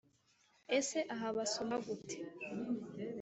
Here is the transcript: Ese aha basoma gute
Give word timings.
Ese 0.77 0.99
aha 1.13 1.29
basoma 1.37 1.75
gute 1.85 2.17